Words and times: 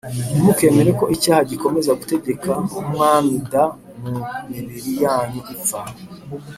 ntimukemere 0.31 0.91
ko 0.99 1.05
icyaha 1.15 1.41
gikomeza 1.51 1.91
gutegeka 1.99 2.49
nk 2.67 2.73
umwami 2.81 3.33
d 3.51 3.53
mu 4.01 4.17
mibiri 4.49 4.91
yanyu 5.03 5.41
ipfa 5.53 5.81